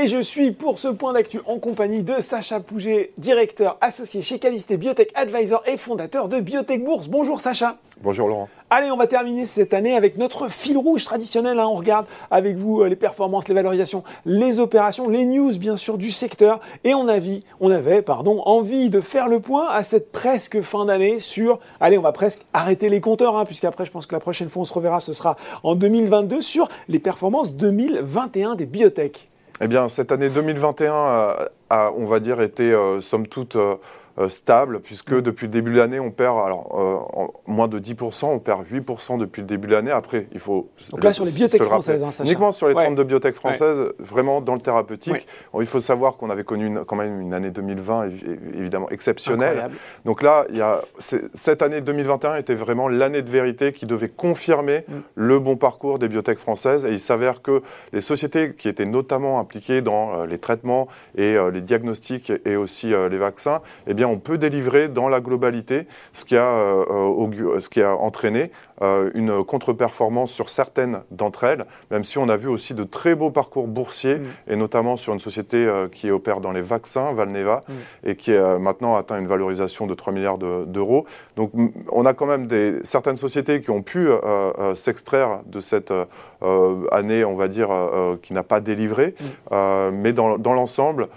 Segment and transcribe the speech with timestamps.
[0.00, 4.38] et je suis pour ce point d'actu en compagnie de Sacha Pouget, directeur associé chez
[4.38, 7.08] Calisté Biotech Advisor et fondateur de Biotech Bourse.
[7.08, 7.76] Bonjour Sacha.
[8.02, 8.48] Bonjour Laurent.
[8.70, 11.58] Allez, on va terminer cette année avec notre fil rouge traditionnel.
[11.58, 11.66] Hein.
[11.66, 15.98] On regarde avec vous euh, les performances, les valorisations, les opérations, les news bien sûr
[15.98, 16.60] du secteur.
[16.82, 20.86] Et on, avait, on avait pardon, envie de faire le point à cette presque fin
[20.86, 21.58] d'année sur...
[21.78, 24.62] Allez, on va presque arrêter les compteurs, hein, puisqu'après je pense que la prochaine fois
[24.62, 29.29] on se reverra, ce sera en 2022 sur les performances 2021 des biotech.
[29.62, 33.56] Eh bien, cette année 2021 a, on va dire, été euh, somme toute...
[33.56, 33.76] Euh,
[34.20, 35.20] euh, stable, puisque mm.
[35.22, 39.18] depuis le début de l'année, on perd alors, euh, moins de 10%, on perd 8%
[39.18, 39.92] depuis le début de l'année.
[39.92, 40.68] Après, il faut.
[40.90, 44.54] Donc là, sur les biotech françaises, hein, Uniquement sur les 32 biotech françaises, vraiment dans
[44.54, 45.26] le thérapeutique.
[45.58, 48.10] il faut savoir qu'on avait connu quand même une année 2020
[48.54, 49.70] évidemment exceptionnelle.
[50.04, 54.08] Donc là, il y a, cette année 2021 était vraiment l'année de vérité qui devait
[54.08, 54.94] confirmer mm.
[55.14, 56.84] le bon parcours des biotech françaises.
[56.84, 61.59] Et il s'avère que les sociétés qui étaient notamment impliquées dans les traitements et les
[61.60, 66.36] diagnostics et aussi les vaccins, eh bien, on peut délivrer dans la globalité, ce qui
[66.36, 68.50] a, euh, euh, ce qui a entraîné
[68.82, 73.14] euh, une contre-performance sur certaines d'entre elles, même si on a vu aussi de très
[73.14, 74.26] beaux parcours boursiers, mm.
[74.48, 78.08] et notamment sur une société qui opère dans les vaccins, Valneva, mm.
[78.08, 81.04] et qui a maintenant atteint une valorisation de 3 milliards d'euros.
[81.36, 81.52] Donc
[81.90, 84.08] on a quand même des, certaines sociétés qui ont pu
[84.74, 85.92] s'extraire de cette
[86.90, 87.68] année, on va dire,
[88.22, 89.90] qui n'a pas délivré, mm.
[89.92, 91.08] mais dans, dans l'ensemble,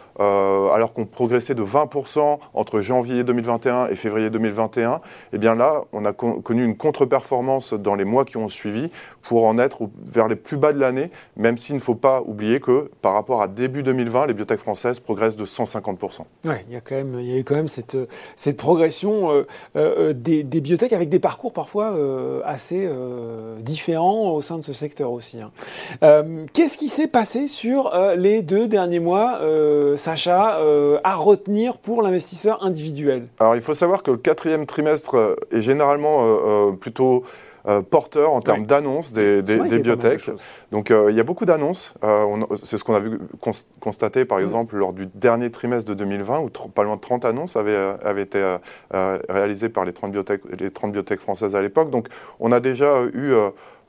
[0.74, 5.02] alors qu'on progressait de 20% entre janvier 2021 et février 2021,
[5.34, 8.90] eh bien là, on a connu une contre-performance dans les mois qui ont suivi
[9.22, 12.60] pour en être vers les plus bas de l'année, même s'il ne faut pas oublier
[12.60, 16.22] que par rapport à début 2020, les biotech françaises progressent de 150%.
[16.46, 17.98] Oui, il y a quand même, il y a eu quand même cette,
[18.58, 22.90] progression euh, euh, des, des biotech avec des parcours parfois euh, assez
[23.60, 25.38] différents au sein de ce secteur aussi.
[25.40, 25.52] Hein.
[26.54, 29.40] Qu'est-ce qui s'est passé sur les deux derniers mois,
[29.96, 35.62] Sacha, à retenir pour l'investisseur individuel Alors il faut savoir que le quatrième trimestre est
[35.62, 37.24] généralement plutôt
[37.66, 40.30] euh, porteur en termes d'annonces des, des, biotech.
[40.74, 41.94] Donc euh, il y a beaucoup d'annonces.
[42.04, 43.18] Euh, c'est ce qu'on a vu
[43.80, 44.44] constater par mm.
[44.44, 48.24] exemple lors du dernier trimestre de 2020 où pas loin de 30 annonces avaient, avaient
[48.24, 48.58] été
[49.30, 51.90] réalisées par les 30 biotech, les 30 biotech françaises à l'époque.
[51.90, 52.10] Donc
[52.42, 53.34] on a déjà eu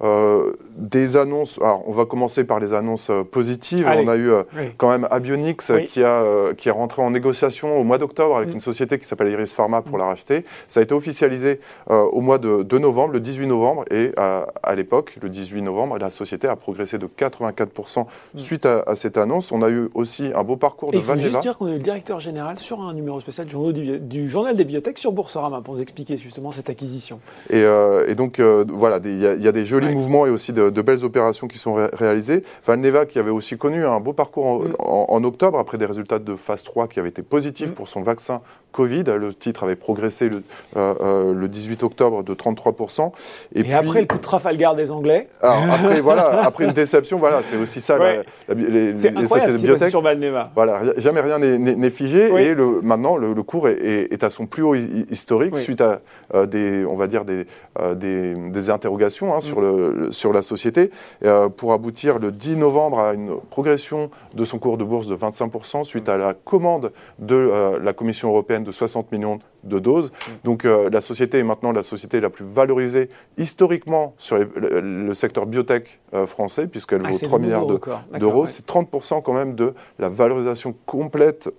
[0.04, 3.86] euh, des annonces, alors on va commencer par les annonces euh, positives.
[3.86, 4.42] On a eu euh,
[4.76, 8.54] quand même Abionix qui, a, qui est rentré en négociation au mois d'octobre avec mm.
[8.54, 10.44] une société qui s'appelle Iris Pharma pour la racheter.
[10.68, 15.28] Ça a été officialisé au mois de, novembre, le 18 novembre, et à l'époque, le
[15.28, 18.38] 18 novembre, la société a progressé de 84% mm.
[18.38, 19.52] suite à, cette annonce.
[19.52, 21.14] On a eu aussi un beau parcours de Valneva.
[21.14, 24.28] Il faut juste dire qu'on a eu le directeur général sur un numéro spécial du,
[24.28, 27.20] journal des bibliothèques sur Boursorama pour nous expliquer justement cette acquisition.
[27.50, 31.04] Et, et donc voilà, il y, y, a des jolis mouvements et aussi de, belles
[31.04, 32.42] opérations qui sont réalisées.
[32.66, 34.74] Valneva qui avait aussi connu un beau parcours mm.
[34.78, 37.74] en, octobre après des résultats de phase 3 qui avaient été positifs mm.
[37.74, 38.42] pour son vaccin
[38.74, 39.04] Covid.
[39.04, 40.42] Le titre avait progressé le,
[40.76, 43.12] euh, euh, le 18 octobre de 33%.
[43.54, 47.56] Et, après le coup de Trafalgar des Anglais après, voilà, après une déception, voilà, c'est
[47.56, 49.90] aussi ça les, les, sociétés de biotech.
[49.90, 50.50] sur Valneva.
[50.54, 54.74] Voilà, jamais rien n'est figé et le, maintenant le, cours est, à son plus haut
[54.74, 56.00] historique suite à
[56.34, 57.46] euh, des, on va dire des,
[57.94, 60.90] des, interrogations hein, sur le sur la société,
[61.24, 65.16] euh, pour aboutir le 10 novembre à une progression de son cours de bourse de
[65.16, 70.12] 25% suite à la commande de euh, la Commission européenne de 60 millions de doses.
[70.42, 73.08] Donc euh, la société est maintenant la société la plus valorisée
[73.38, 78.46] historiquement sur le, secteur biotech français, puisqu'elle ah, vaut 3 milliards d'euros.
[78.46, 81.50] C'est 30% quand même de la valorisation complète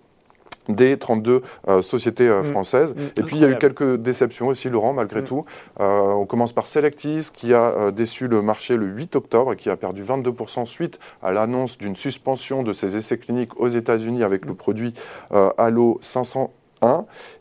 [0.70, 2.46] des 32 euh, sociétés euh, mm.
[2.46, 2.96] françaises.
[2.96, 3.20] Mm.
[3.20, 5.26] Et puis il y a eu quelques déceptions aussi, Laurent, malgré mm.
[5.26, 5.46] tout.
[5.80, 9.70] Euh, on commence par Selectis, qui a déçu le marché le 8 octobre et qui
[9.70, 14.46] a perdu 22% suite à l'annonce d'une suspension de ses essais cliniques aux États-Unis avec
[14.46, 14.94] le produit
[15.32, 16.52] Allo 500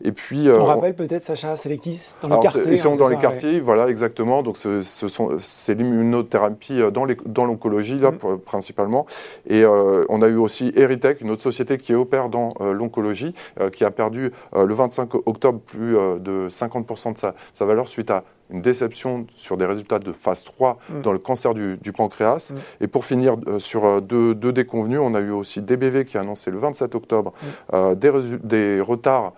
[0.03, 2.63] et puis, on euh, rappelle peut-être, Sacha Selectis, dans les quartiers.
[2.69, 4.43] Ils sont hein, dans les quartiers, voilà, exactement.
[4.43, 8.39] Donc, ce, sont, c'est l'immunothérapie euh, dans, dans l'oncologie, là, mm.
[8.45, 9.07] principalement.
[9.49, 13.35] Et euh, on a eu aussi Eritech, une autre société qui opère dans l'oncologie,
[13.73, 18.25] qui a perdu le 25 octobre plus de 50% de sa, sa valeur suite à
[18.51, 21.01] une déception sur des résultats de phase 3 mm.
[21.03, 22.53] dans le cancer du, pancréas.
[22.53, 22.85] Mm.
[22.85, 26.21] Et pour finir euh, sur euh, deux, déconvenus, on a eu aussi DBV qui a
[26.21, 27.47] annoncé le 27 octobre mm.
[27.75, 28.13] euh, des,
[28.43, 29.33] des, retards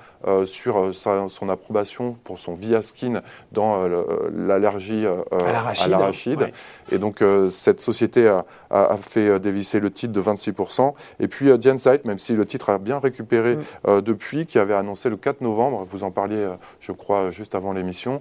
[0.45, 3.87] sur son approbation pour son Viaskin dans
[4.35, 6.51] l'allergie à l'arachide.
[6.91, 8.29] Et donc cette société
[8.71, 10.95] a, fait dévisser le titre de 26%.
[11.21, 14.01] Et puis Gensight, même si le titre a bien récupéré mm.
[14.01, 16.49] depuis, qui avait annoncé le 4 novembre, vous en parliez
[16.81, 18.21] je crois juste avant l'émission,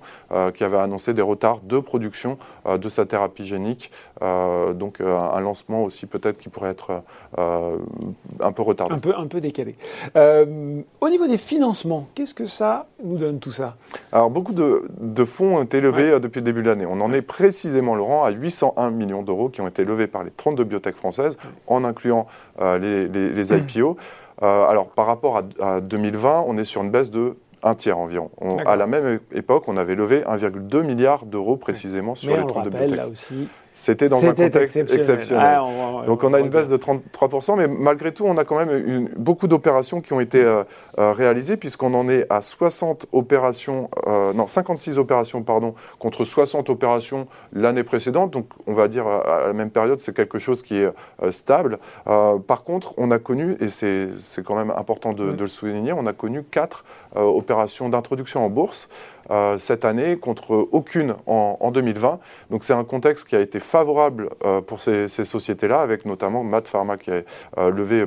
[0.54, 2.38] qui avait annoncé des retards de production
[2.69, 3.92] de sa thérapie génique.
[4.22, 7.04] donc un lancement aussi peut-être qui pourrait être
[7.38, 8.96] un peu retardé.
[8.96, 9.75] Un peu, un peu décalé.
[10.16, 13.75] Euh, au niveau des financements, qu'est-ce que ça nous donne tout ça
[14.12, 16.86] Alors beaucoup de, fonds ont été levés euh, depuis le début de l'année.
[16.86, 20.31] On en est précisément, Laurent, à 801 millions d'euros qui ont été levés par les
[20.31, 21.38] 32 biotech françaises,
[21.68, 22.27] en incluant
[22.62, 23.97] euh, les, IPO.
[24.42, 28.30] alors par rapport à, 2020, on est sur une baisse de un tiers environ.
[28.68, 32.95] à la même époque, on avait levé 1,2 milliard d'euros précisément sur les 32 biotech.
[32.95, 35.60] là aussi, c'était dans un contexte exceptionnel.
[35.60, 39.10] Ah, Donc on a une baisse de 33%, mais malgré tout, on a quand même
[39.18, 40.63] beaucoup d'opérations qui ont été euh,
[40.98, 46.69] euh, réalisées, puisqu'on en est à 60 opérations, euh, non, 56 opérations, pardon, contre 60
[46.69, 48.31] opérations l'année précédente.
[48.31, 50.89] Donc on va dire à la même période, c'est quelque chose qui est
[51.31, 51.80] stable.
[52.06, 56.06] par contre, on a connu, et c'est quand même important de, de, le souligner, on
[56.06, 58.88] a connu quatre opérations d'introduction en bourse.
[59.31, 62.19] Euh, cette année contre aucune en, 2020.
[62.51, 66.68] Donc c'est un contexte qui a été favorable euh, pour ces, sociétés-là, avec notamment Matt
[66.68, 67.22] Pharma qui a
[67.58, 68.06] euh, levé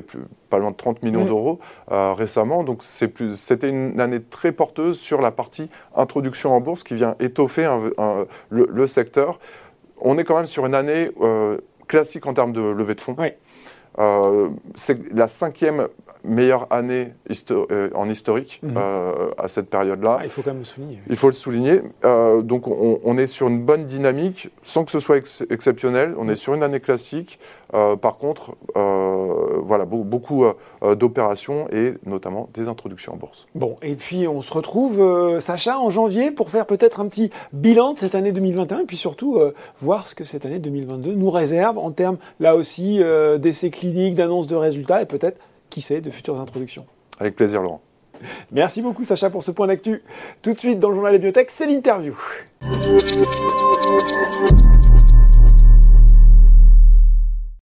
[0.48, 1.58] pas loin de 30 millions d'euros
[1.88, 2.64] récemment.
[2.64, 7.68] Donc c'était une année très porteuse sur la partie introduction en bourse qui vient étoffer
[8.48, 9.38] le, secteur.
[10.00, 11.10] On est quand même sur une année
[11.86, 13.16] classique en termes de levée de fonds.
[14.74, 15.88] C'est la cinquième
[16.24, 17.14] meilleure année
[17.50, 18.74] euh, en historique mhm.
[18.76, 20.18] euh, à cette période-là.
[20.20, 20.98] Ah, il faut quand même le souligner.
[21.08, 21.82] Il faut le souligner.
[22.04, 26.14] Euh, donc on, est sur une bonne dynamique sans que ce soit exceptionnel.
[26.18, 27.38] On est sur une année classique.
[27.72, 30.44] Par contre, voilà, beaucoup
[30.82, 33.46] d'opérations et notamment des introductions en bourse.
[33.54, 37.92] Bon, et puis on se retrouve, Sacha, en janvier pour faire peut-être un petit bilan
[37.92, 39.38] de cette année 2021 et puis surtout
[39.80, 43.00] voir ce que cette année 2022 nous réserve en termes, là aussi,
[43.38, 45.38] d'essais cliniques, d'annonces de résultats et peut-être
[45.70, 46.86] qui sait, de futures introductions.
[47.20, 47.82] Avec plaisir, Laurent.
[48.50, 50.02] Merci beaucoup, Sacha, pour ce point d'actu.
[50.42, 52.16] Tout de suite, dans le journal des biotech, c'est l'interview.